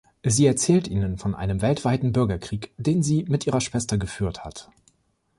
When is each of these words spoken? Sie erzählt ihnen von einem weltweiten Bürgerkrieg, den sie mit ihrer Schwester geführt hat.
Sie 0.23 0.47
erzählt 0.47 0.87
ihnen 0.87 1.19
von 1.19 1.35
einem 1.35 1.61
weltweiten 1.61 2.11
Bürgerkrieg, 2.11 2.71
den 2.77 3.03
sie 3.03 3.23
mit 3.25 3.45
ihrer 3.45 3.61
Schwester 3.61 3.99
geführt 3.99 4.43
hat. 4.43 4.71